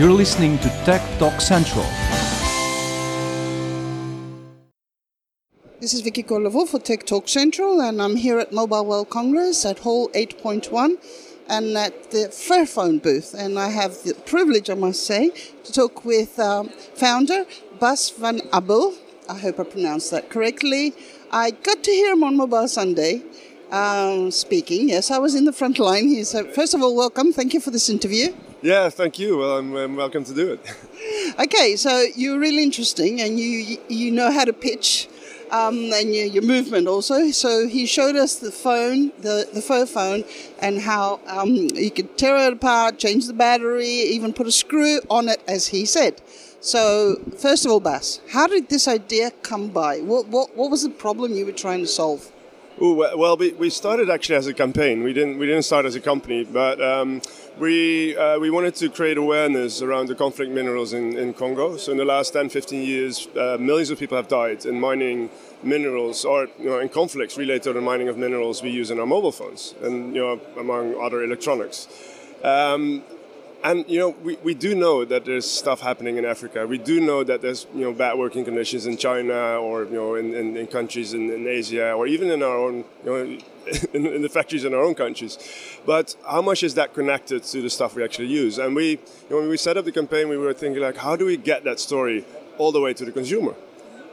[0.00, 1.84] You're listening to Tech Talk Central.
[5.78, 9.66] This is Vicky Korlevo for Tech Talk Central, and I'm here at Mobile World Congress
[9.66, 10.96] at Hall 8.1
[11.50, 13.34] and at the Fairphone booth.
[13.34, 15.32] And I have the privilege, I must say,
[15.64, 17.44] to talk with um, founder
[17.78, 18.94] Bas van Abel.
[19.28, 20.94] I hope I pronounced that correctly.
[21.30, 23.20] I got to hear him on Mobile Sunday
[23.70, 24.88] um, speaking.
[24.88, 26.08] Yes, I was in the front line.
[26.08, 27.34] He said, first of all, welcome.
[27.34, 28.32] Thank you for this interview.
[28.62, 29.38] Yeah, thank you.
[29.38, 31.34] Well, I'm, I'm welcome to do it.
[31.40, 35.08] okay, so you're really interesting and you, you know how to pitch
[35.50, 37.30] um, and your, your, movement also.
[37.30, 40.26] So he showed us the phone, the, the Fairphone,
[40.60, 45.00] and how um, you could tear it apart, change the battery, even put a screw
[45.08, 46.20] on it, as he said.
[46.60, 50.00] So, first of all, Bas, how did this idea come by?
[50.00, 52.30] What, what, what was the problem you were trying to solve?
[52.82, 55.02] Ooh, well, we, we started actually as a campaign.
[55.02, 57.20] We didn't we didn't start as a company, but um,
[57.58, 61.76] we uh, we wanted to create awareness around the conflict minerals in, in Congo.
[61.76, 65.28] So in the last 10, 15 years, uh, millions of people have died in mining
[65.62, 68.98] minerals or you know, in conflicts related to the mining of minerals we use in
[68.98, 71.86] our mobile phones and you know among other electronics.
[72.42, 73.02] Um,
[73.62, 76.66] and you know, we, we do know that there's stuff happening in Africa.
[76.66, 80.14] We do know that there's you know bad working conditions in China or you know
[80.14, 83.16] in, in, in countries in, in, Asia or even in our own you know
[83.94, 85.38] in, in, the factories in our own countries.
[85.84, 88.58] But how much is that connected to the stuff we actually use?
[88.58, 88.98] And we you
[89.30, 91.64] know, when we set up the campaign, we were thinking like, how do we get
[91.64, 92.24] that story
[92.58, 93.54] all the way to the consumer?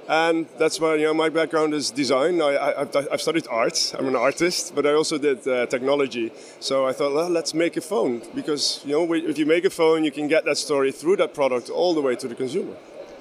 [0.08, 2.42] And that's why you know my background is design.
[2.42, 3.94] I, have studied art.
[3.98, 6.32] I'm an artist, but I also did uh, technology.
[6.60, 9.70] So I thought, well, let's make a phone because you know if you make a
[9.70, 12.76] phone, you can get that story through that product all the way to the consumer.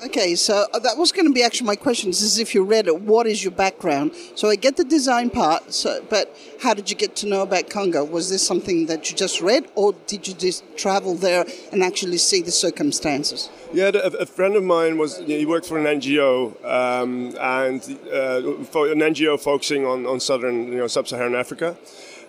[0.04, 2.10] Okay, so uh, that was going to be actually my question.
[2.10, 4.12] This is if you read it, what is your background?
[4.34, 7.70] So I get the design part, so, but how did you get to know about
[7.70, 8.04] Congo?
[8.04, 12.18] Was this something that you just read, or did you just travel there and actually
[12.18, 13.48] see the circumstances?
[13.72, 17.80] Yeah, a, a friend of mine was he worked for an NGO um, and
[18.12, 18.36] uh,
[18.92, 21.74] an NGO focusing on, on southern, you know, sub-Saharan Africa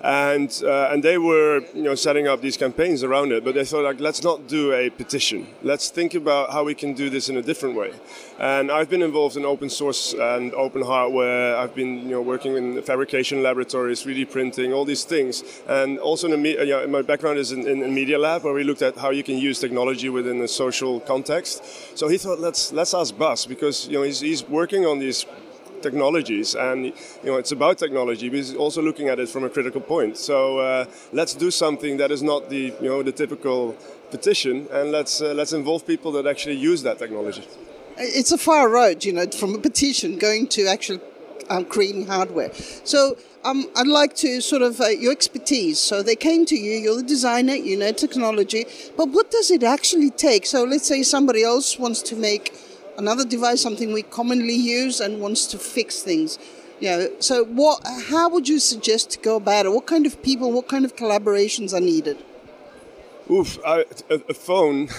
[0.02, 3.44] and uh, and they were you know setting up these campaigns around it.
[3.44, 5.48] But they thought like let's not do a petition.
[5.64, 7.94] Let's think about how we can do this in a different way.
[8.40, 11.58] And I've been involved in open source and open hardware.
[11.58, 15.44] I've been you know working in fabrication laboratories, 3D printing, all these things.
[15.68, 18.64] And also in you know, my background is in, in, in Media Lab, where we
[18.64, 21.64] looked at how you can use technology within a social context.
[21.98, 25.26] So he thought let's let's ask Bas because you know he's, he's working on these
[25.88, 26.80] technologies, and
[27.24, 30.14] you know it's about technology, but he's also looking at it from a critical point.
[30.30, 30.86] So uh,
[31.20, 33.60] let's do something that is not the you know the typical
[34.16, 37.46] petition, and let's uh, let's involve people that actually use that technology.
[38.20, 41.02] It's a far road, you know, from a petition going to actually
[41.50, 42.52] um, creating hardware.
[42.84, 45.80] So um, I'd like to sort of uh, your expertise.
[45.80, 48.66] So they came to you, you're the designer, you know technology,
[48.96, 50.46] but what does it actually take?
[50.46, 52.54] So let's say somebody else wants to make
[52.98, 56.38] another device, something we commonly use, and wants to fix things.
[56.80, 57.82] You know, so what?
[58.10, 59.70] How would you suggest to go about it?
[59.70, 60.52] What kind of people?
[60.52, 62.24] What kind of collaborations are needed?
[63.30, 64.90] Oof, I, a, a phone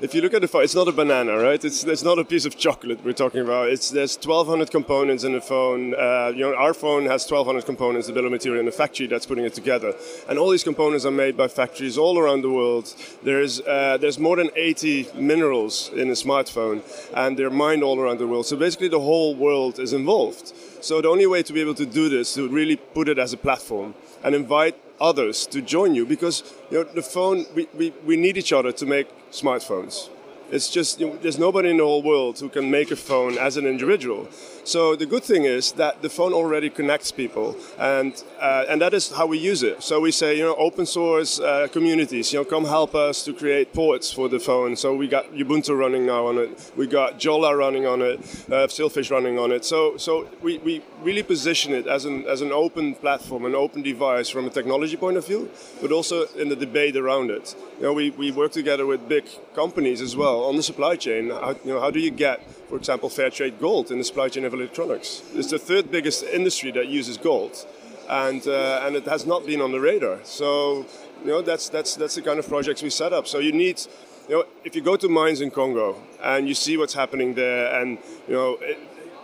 [0.00, 1.62] if you look at the phone, it's not a banana, right?
[1.64, 3.68] It's, it's not a piece of chocolate we're talking about.
[3.68, 5.94] It's there's 1,200 components in the phone.
[5.94, 9.06] Uh, you know, our phone has 1,200 components, the bill of material in the factory
[9.06, 9.94] that's putting it together,
[10.28, 12.94] and all these components are made by factories all around the world.
[13.22, 16.82] There's uh, there's more than 80 minerals in a smartphone,
[17.14, 18.46] and they're mined all around the world.
[18.46, 20.52] So basically, the whole world is involved.
[20.82, 23.32] So the only way to be able to do this to really put it as
[23.32, 23.94] a platform
[24.24, 28.36] and invite others to join you because you know the phone we, we, we need
[28.36, 30.08] each other to make smartphones
[30.52, 33.38] it's just you know, there's nobody in the whole world who can make a phone
[33.38, 34.28] as an individual.
[34.64, 38.94] So the good thing is that the phone already connects people, and uh, and that
[38.94, 39.82] is how we use it.
[39.82, 43.32] So we say, you know, open source uh, communities, you know, come help us to
[43.32, 44.76] create ports for the phone.
[44.76, 48.20] So we got Ubuntu running now on it, we got Jolla running on it,
[48.50, 49.64] uh, Sailfish running on it.
[49.64, 53.82] So so we, we really position it as an as an open platform, an open
[53.82, 55.50] device from a technology point of view,
[55.80, 57.56] but also in the debate around it.
[57.78, 61.30] You know, we, we work together with big companies as well on the supply chain.
[61.30, 64.28] How, you know, how do you get, for example, fair trade gold in the supply
[64.28, 65.22] chain of electronics?
[65.34, 67.66] It's the third biggest industry that uses gold,
[68.08, 70.20] and uh, and it has not been on the radar.
[70.24, 70.86] So
[71.22, 73.26] you know that's that's that's the kind of projects we set up.
[73.26, 73.80] So you need.
[74.28, 77.80] You know, if you go to mines in Congo and you see what's happening there,
[77.80, 77.98] and
[78.28, 78.78] you know, it,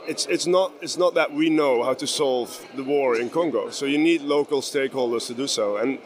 [0.09, 3.71] it's it's not it's not that we know how to solve the war in Congo.
[3.71, 5.99] So you need local stakeholders to do so, and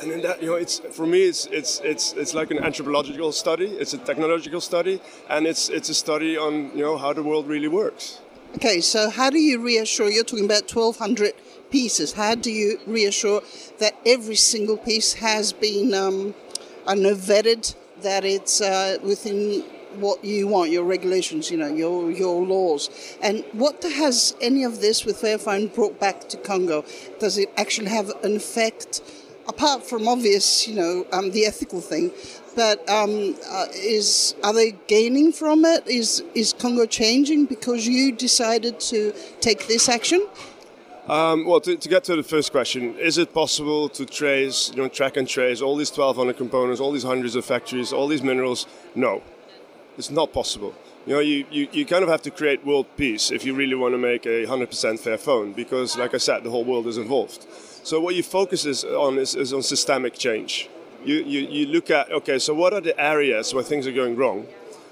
[0.00, 3.66] and that you know it's for me it's it's it's it's like an anthropological study
[3.66, 7.46] it's a technological study and it's it's a study on you know how the world
[7.46, 8.20] really works
[8.54, 11.32] okay so how do you reassure you're talking about 1200
[11.70, 13.42] pieces how do you reassure
[13.78, 16.34] that every single piece has been um,
[16.86, 19.62] I know vetted that it's uh, within
[19.96, 22.90] what you want, your regulations, you know, your your laws.
[23.22, 26.84] And what has any of this with Fairphone brought back to Congo?
[27.18, 29.02] Does it actually have an effect,
[29.50, 32.12] apart from obvious, you know, um, the ethical thing?
[32.56, 35.86] But um, uh, is are they gaining from it?
[35.86, 40.20] Is is Congo changing because you decided to take this action?
[41.08, 44.76] Um, well, to, to, get to the first question, is it possible to trace, you
[44.76, 48.22] know, track and trace all these 1,200 components, all these hundreds of factories, all these
[48.22, 48.66] minerals?
[48.94, 49.20] No,
[49.98, 50.74] it's not possible.
[51.06, 53.74] You know, you, you, you kind of have to create world peace if you really
[53.74, 56.98] want to make a 100% fair phone, because, like I said, the whole world is
[56.98, 57.46] involved.
[57.82, 60.68] So what you focus is on is, is on systemic change.
[61.04, 64.16] You, you, you look at, okay, so what are the areas where things are going
[64.16, 64.46] wrong?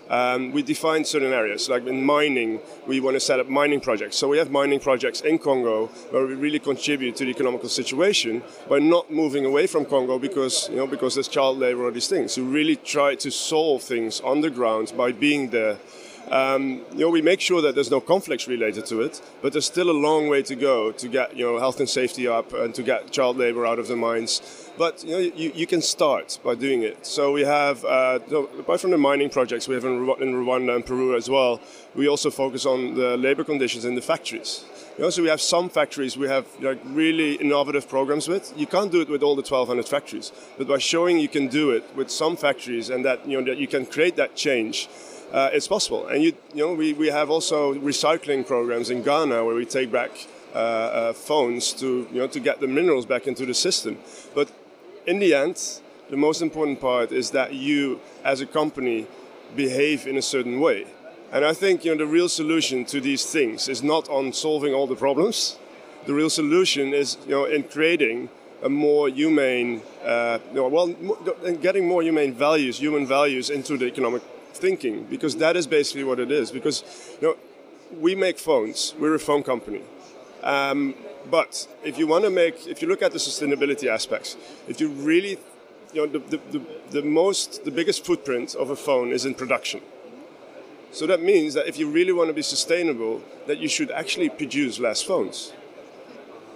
[0.08, 4.16] Um, we define certain areas, like in mining, we want to set up mining projects.
[4.16, 8.42] So we have mining projects in Congo where we really contribute to the economical situation
[8.68, 12.08] by not moving away from Congo because you know because there's child labor or these
[12.08, 12.36] things.
[12.38, 15.78] We really try to solve things on the ground by being there.
[16.30, 19.66] Um, you know, we make sure that there's no conflicts related to it, but there's
[19.66, 22.74] still a long way to go to get you know health and safety up and
[22.74, 24.70] to get child labor out of the mines.
[24.76, 27.04] But you know, you, you can start by doing it.
[27.04, 28.20] So we have, uh,
[28.58, 31.60] apart from the mining projects we have in, in Rwanda and Peru as well,
[31.96, 34.64] we also focus on the labor conditions in the factories.
[34.96, 38.52] You know, so we have some factories we have like really innovative programs with.
[38.56, 41.70] You can't do it with all the 1,200 factories, but by showing you can do
[41.70, 44.88] it with some factories and that you know that you can create that change,
[45.32, 46.06] uh, it's possible.
[46.06, 49.92] And you, you know, we, we have also recycling programs in Ghana where we take
[49.92, 50.10] back
[50.54, 53.98] uh, uh, phones to you know to get the minerals back into the system.
[54.34, 54.50] But
[55.06, 55.62] in the end,
[56.08, 59.06] the most important part is that you, as a company,
[59.54, 60.86] behave in a certain way.
[61.30, 64.72] And I think you know the real solution to these things is not on solving
[64.72, 65.58] all the problems.
[66.06, 68.30] The real solution is you know in creating
[68.62, 70.88] a more humane, uh, well,
[71.60, 74.22] getting more humane values, human values into the economic
[74.52, 76.50] thinking, because that is basically what it is.
[76.50, 76.84] Because
[77.20, 77.36] you know,
[77.98, 78.94] we make phones.
[78.98, 79.82] We're a phone company.
[80.42, 80.94] Um,
[81.30, 84.36] but if you want to make, if you look at the sustainability aspects,
[84.66, 85.38] if you really,
[85.92, 89.34] you know, the, the, the, the most, the biggest footprint of a phone is in
[89.34, 89.80] production.
[90.90, 94.30] So that means that if you really want to be sustainable, that you should actually
[94.30, 95.52] produce less phones.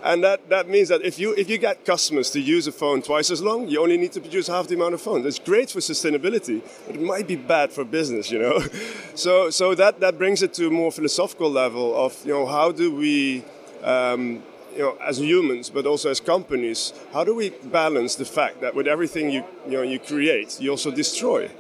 [0.02, 3.02] And that, that means that if you, if you get customers to use a phone
[3.02, 5.25] twice as long, you only need to produce half the amount of phones.
[5.25, 8.60] It's great for sustainability, but it might be bad for business, you know?
[9.14, 12.72] So, so that, that brings it to a more philosophical level of, you know, how
[12.72, 13.44] do we
[13.82, 14.43] um,
[14.75, 18.75] you know, as humans, but also as companies, how do we balance the fact that
[18.75, 21.50] with everything you, you, know, you create, you also destroy?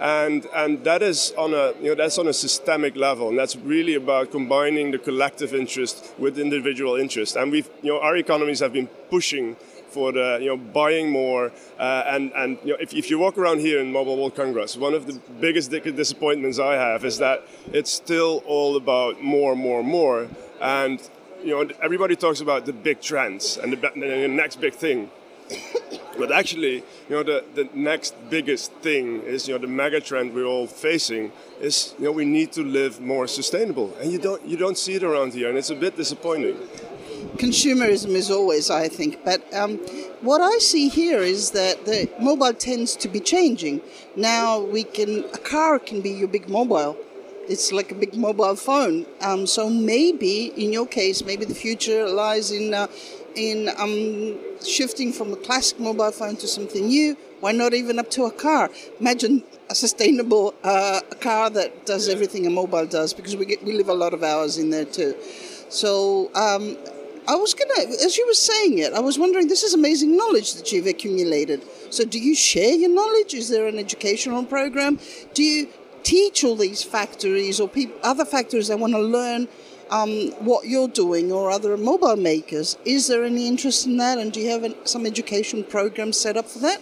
[0.00, 3.56] And, and that is on a you know that's on a systemic level, and that's
[3.56, 7.36] really about combining the collective interest with individual interest.
[7.36, 9.56] And we've you know our economies have been pushing
[9.94, 13.38] for the you know buying more uh, and and you know, if, if you walk
[13.38, 17.46] around here in Mobile World Congress, one of the biggest disappointments I have is that
[17.72, 20.28] it's still all about more, more, more,
[20.60, 21.00] and
[21.44, 25.10] you know, everybody talks about the big trends and the, the next big thing.
[26.14, 26.76] But actually,
[27.08, 30.66] you know, the, the next biggest thing is, you know, the mega trend we're all
[30.66, 33.94] facing is, you know, we need to live more sustainable.
[34.00, 36.56] And you don't, you don't see it around here, and it's a bit disappointing.
[37.36, 39.24] Consumerism is always, I think.
[39.24, 39.78] But um,
[40.20, 43.80] what I see here is that the mobile tends to be changing.
[44.14, 46.96] Now we can, a car can be your big mobile
[47.48, 49.06] it's like a big mobile phone.
[49.20, 52.86] Um, so maybe, in your case, maybe the future lies in uh,
[53.36, 57.16] in um, shifting from a classic mobile phone to something new.
[57.40, 58.70] Why not even up to a car?
[59.00, 63.72] Imagine a sustainable uh, car that does everything a mobile does, because we get, we
[63.72, 65.14] live a lot of hours in there too.
[65.68, 66.30] So.
[66.34, 66.76] Um,
[67.26, 69.48] I was gonna, as you were saying it, I was wondering.
[69.48, 71.62] This is amazing knowledge that you've accumulated.
[71.88, 73.32] So, do you share your knowledge?
[73.32, 75.00] Is there an educational program?
[75.32, 75.68] Do you
[76.02, 77.70] teach all these factories or
[78.02, 79.48] other factories that want to learn
[79.90, 82.76] um, what you're doing or other mobile makers.
[82.84, 84.18] Is there any interest in that?
[84.18, 86.80] And do you have some education programs set up for that?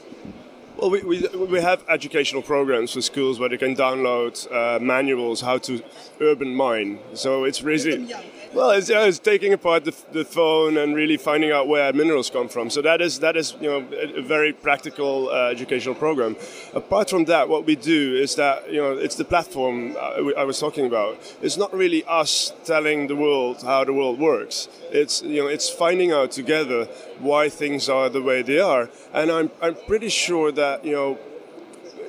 [0.83, 5.41] Well, we, we, we have educational programs for schools where they can download uh, manuals
[5.41, 5.81] how to
[6.21, 6.99] urban mine.
[7.15, 8.12] So it's really
[8.55, 12.29] well, it's, yeah, it's taking apart the, the, phone and really finding out where minerals
[12.29, 12.69] come from.
[12.69, 16.37] So that is that is you know a, a very practical uh, educational program.
[16.75, 20.45] Apart from that, what we do is that you know it's the platform uh, I
[20.45, 21.19] was talking about.
[21.41, 24.69] It's not really us telling the world how the world works.
[24.91, 26.85] It's you know it's finding out together
[27.21, 28.91] why things are the way they are.
[29.15, 31.19] And I'm I'm pretty sure that you know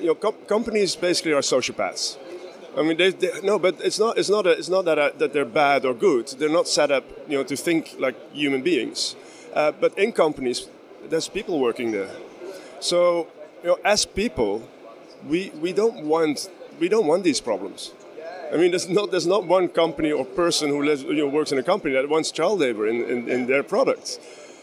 [0.00, 2.18] you know com- companies basically are sociopaths
[2.76, 4.18] I mean, they, they, no, but it's not.
[4.18, 4.46] It's not.
[4.46, 6.26] A, it's not that uh, that they're bad or good.
[6.38, 9.14] They're not set up, you know, to think like human beings.
[9.54, 10.66] Uh, but in companies,
[11.08, 12.10] there's people working there.
[12.80, 13.28] So,
[13.62, 14.68] you know, as people,
[15.26, 17.92] we, we don't want we don't want these problems.
[18.52, 21.52] I mean, there's not there's not one company or person who lives, you know, works
[21.52, 24.18] in a company that wants child labor in, in, in their products.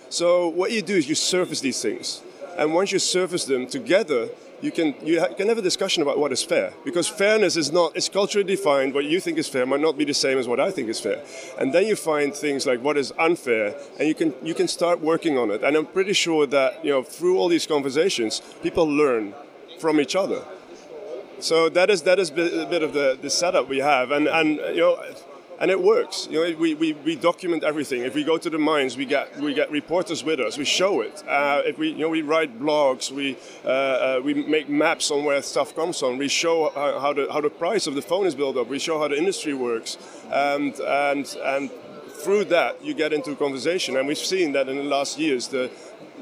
[0.10, 2.22] So what you do is you surface these things,
[2.62, 4.30] and once you surface them together,
[4.62, 7.72] you can you ha- can have a discussion about what is fair because fairness is
[7.72, 8.94] not it's culturally defined.
[8.94, 11.00] What you think is fair might not be the same as what I think is
[11.00, 11.20] fair,
[11.58, 15.02] and then you find things like what is unfair, and you can you can start
[15.02, 15.64] working on it.
[15.64, 19.34] And I'm pretty sure that you know through all these conversations, people learn
[19.80, 20.44] from each other.
[21.40, 24.58] So that is that is a bit of the, the setup we have, and and
[24.76, 25.04] you know
[25.62, 26.28] and it works.
[26.30, 28.02] You know, we, we, we document everything.
[28.02, 30.58] If we go to the mines, we get we get reporters with us.
[30.58, 31.24] We show it.
[31.28, 35.24] Uh, if we you know we write blogs, we uh, uh, we make maps on
[35.24, 36.18] where stuff comes from.
[36.18, 38.68] We show how, how, the how the price of the phone is built up.
[38.68, 39.98] We show how the industry works,
[40.32, 41.70] and and and
[42.24, 43.98] through that you get into conversation.
[43.98, 45.70] And we've seen that in the last years the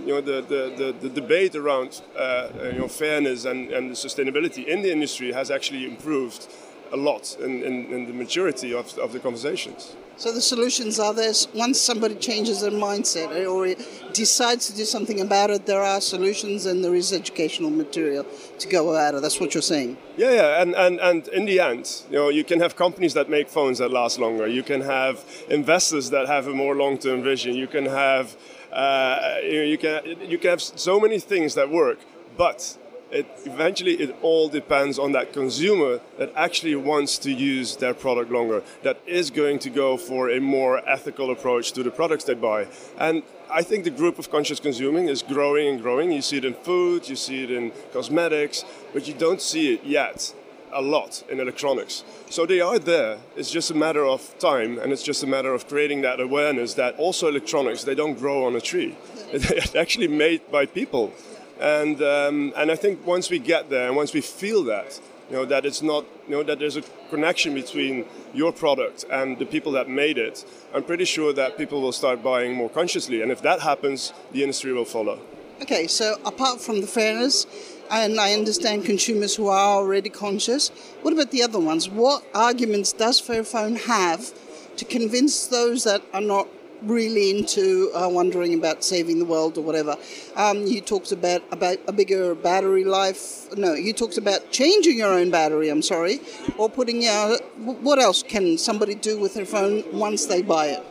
[0.05, 4.65] you know, the, the, the, the debate around uh, you know, fairness and, and sustainability
[4.65, 6.47] in the industry has actually improved
[6.91, 9.95] a lot in, in, in the maturity of, of the conversations.
[10.17, 11.31] So the solutions are there.
[11.53, 13.73] Once somebody changes their mindset or
[14.11, 18.25] decides to do something about it, there are solutions and there is educational material
[18.57, 19.21] to go about it.
[19.21, 19.97] That's what you're saying.
[20.17, 23.29] Yeah, yeah, and, and, and in the end, you know, you can have companies that
[23.29, 24.45] make phones that last longer.
[24.45, 27.55] You can have investors that have a more long-term vision.
[27.55, 28.35] You can have
[28.71, 31.99] uh, you, know, you can you can have so many things that work,
[32.37, 32.77] but
[33.11, 38.31] it eventually it all depends on that consumer that actually wants to use their product
[38.31, 42.33] longer that is going to go for a more ethical approach to the products they
[42.33, 42.67] buy.
[42.97, 46.11] And i think the group of conscious consuming is growing and growing.
[46.11, 48.63] You see it in food you see it in cosmetics
[48.93, 50.33] but you don't see it yet
[50.71, 52.03] a lot in electronics.
[52.29, 55.53] So they are there it's just a matter of time and it's just a matter
[55.53, 58.95] of creating that awareness that also electronics they don't grow on a tree.
[59.33, 61.13] They're actually made by people
[61.59, 64.99] and, um, and I think once we get there and once we feel that,
[65.29, 69.37] you know, that it's not, you know, that there's a connection between your product and
[69.37, 73.21] the people that made it, I'm pretty sure that people will start buying more consciously.
[73.21, 75.19] And if that happens, the industry will follow.
[75.61, 77.45] Okay, so apart from the fairness,
[77.91, 80.69] and I understand consumers who are already conscious,
[81.01, 81.89] what about the other ones?
[81.89, 84.31] What arguments does Fairphone have
[84.77, 86.47] to convince those that are not
[86.83, 89.95] really into uh, wondering about saving the world or whatever.
[90.35, 93.47] Um, you talked about about a bigger battery life.
[93.57, 95.69] No, you talked about changing your own battery.
[95.69, 96.19] I'm sorry,
[96.57, 97.05] or putting.
[97.05, 100.85] Uh, what else can somebody do with their phone once they buy it?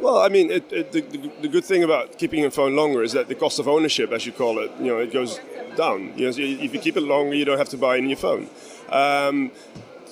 [0.00, 1.00] Well, I mean, it, it, the,
[1.40, 4.26] the, good thing about keeping your phone longer is that the cost of ownership, as
[4.26, 5.40] you call it, you know, it goes
[5.76, 6.12] down.
[6.14, 8.48] You know, if you keep it longer, you don't have to buy a new phone.
[8.90, 9.50] Um,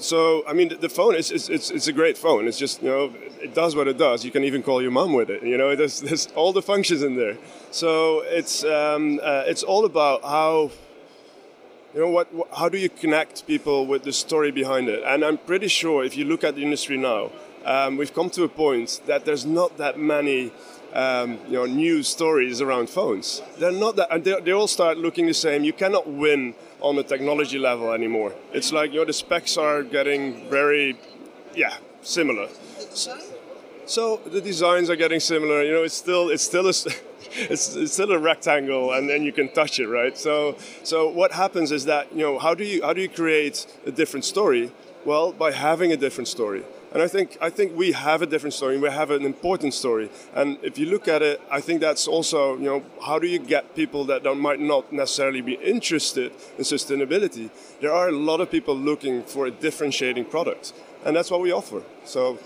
[0.03, 2.49] so I mean, the phone is it's, it's, it's a great phone.
[2.49, 4.25] It's just you know it does what it does.
[4.25, 5.43] You can even call your mom with it.
[5.43, 7.37] You know, there's, there's all the functions in there.
[7.71, 10.71] So it's um, uh, it's all about how
[11.95, 15.03] you know what, how do you connect people with the story behind it.
[15.05, 17.31] And I'm pretty sure if you look at the industry now,
[17.65, 20.53] um, we've come to a point that there's not that many.
[20.95, 23.41] Um, you know, news stories around phones.
[23.59, 25.65] They're not that, and they, they all start looking the same.
[25.65, 28.35] You cannot win on the technology level anymore.
[28.53, 30.99] It's like you know the specs are getting very,
[31.55, 32.49] yeah, similar.
[33.87, 35.63] So the designs are getting similar.
[35.63, 36.71] You know, it's still it's still a
[37.33, 40.17] it's, it's still a rectangle, and then you can touch it, right?
[40.17, 43.67] So so what happens is that you know how do you how do you create
[43.87, 44.73] a different story?
[45.05, 46.65] Well, by having a different story.
[46.93, 48.79] And I think I think we have a different story.
[48.79, 50.11] We have an important story.
[50.35, 53.39] And if you look at it, I think that's also you know how do you
[53.39, 57.51] get people that might not necessarily be interested in sustainability?
[57.81, 61.51] There are a lot of people looking for a differentiating product, and that's what we
[61.51, 61.83] offer.
[62.05, 62.39] So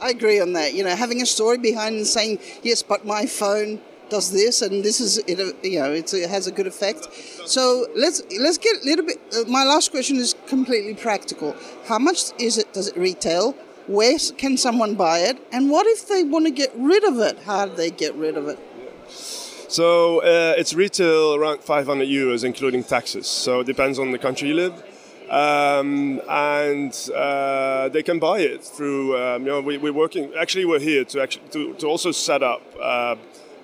[0.00, 0.74] I agree on that.
[0.74, 4.82] You know, having a story behind and saying, yes, but my phone does this and
[4.82, 7.08] this is it you know it has a good effect
[7.46, 11.54] so let's let's get a little bit uh, my last question is completely practical
[11.86, 13.54] how much is it does it retail
[13.88, 17.38] where can someone buy it and what if they want to get rid of it
[17.40, 18.58] how do they get rid of it
[19.08, 24.48] so uh, it's retail around 500 euros including taxes so it depends on the country
[24.48, 24.82] you live
[25.30, 29.18] um, and uh, they can buy it through.
[29.18, 30.32] Um, you know, we, are working.
[30.38, 33.16] Actually, we're here to actually to, to also set up uh,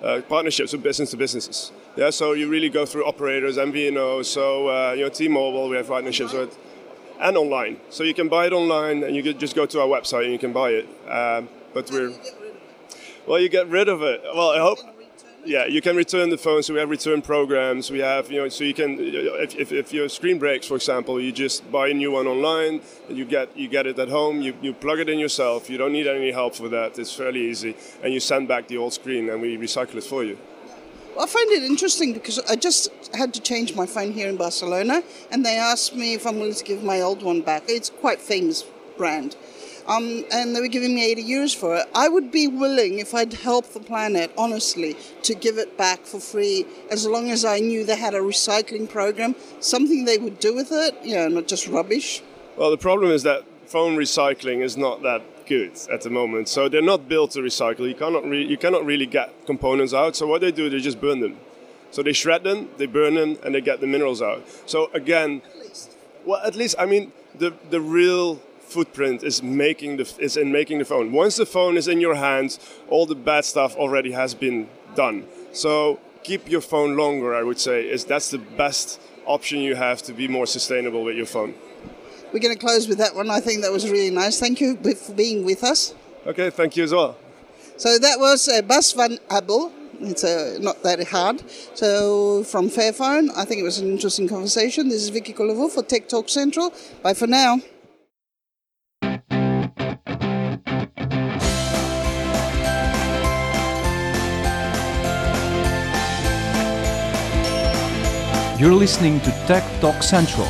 [0.03, 1.71] uh, partnerships with business to businesses.
[1.95, 4.25] Yeah, so you really go through operators, MVNO.
[4.25, 6.57] So uh, you know, T-Mobile, we have partnerships with,
[7.19, 7.77] and online.
[7.89, 10.33] So you can buy it online, and you can just go to our website and
[10.33, 10.87] you can buy it.
[11.09, 12.13] Um, but we're
[13.27, 14.21] well, you get rid of it.
[14.23, 14.79] Well, I hope
[15.45, 16.63] yeah, you can return the phone.
[16.63, 17.91] So we have return programs.
[17.91, 21.21] We have, you know, so you can, if, if, if, your screen breaks, for example,
[21.21, 22.81] you just buy a new one online.
[23.09, 24.41] You get you get it at home.
[24.41, 25.69] You, you plug it in yourself.
[25.69, 26.97] You don't need any help for that.
[26.97, 30.23] It's fairly easy, and you send back the old screen, and we recycle it for
[30.23, 30.37] you.
[31.17, 35.01] I find it interesting because I just had to change my phone here in Barcelona,
[35.31, 37.63] and they asked me if I'm willing to give my old one back.
[37.69, 38.65] It's quite famous
[38.97, 39.37] brand.
[39.87, 41.87] Um, and they were giving me 80 euros for it.
[41.93, 46.19] I would be willing, if I'd help the planet, honestly, to give it back for
[46.19, 50.55] free as long as I knew they had a recycling program, something they would do
[50.55, 52.23] with it, you know, not just rubbish.
[52.57, 56.49] Well, the problem is that phone recycling is not that good at the moment.
[56.49, 57.87] So they're not built to recycle.
[57.87, 60.15] You cannot, re- you cannot really get components out.
[60.15, 61.37] So what they do, they just burn them.
[61.91, 64.43] So they shred them, they burn them, and they get the minerals out.
[64.65, 65.41] So again,
[66.25, 70.79] well, at least I mean the the real footprint is making the is in making
[70.79, 71.11] the phone.
[71.11, 72.59] Once the phone is in your hands,
[72.89, 75.25] all the bad stuff already has been done.
[75.53, 77.33] So keep your phone longer.
[77.35, 81.15] I would say is that's the best option you have to be more sustainable with
[81.15, 81.53] your phone.
[82.35, 83.29] We're going to close with that one.
[83.29, 84.41] I think that was really nice.
[84.41, 85.95] Thank you for being with us.
[86.27, 87.17] Okay, thank you as well.
[87.77, 89.71] So that was uh, Bas van Abel.
[90.01, 91.49] It's uh, not that hard.
[91.75, 94.89] So from Fairphone, I think it was an interesting conversation.
[94.89, 96.73] This is Vicky Colavo for Tech Talk Central.
[97.01, 97.61] Bye for now.
[108.59, 110.49] You're listening to Tech Talk Central.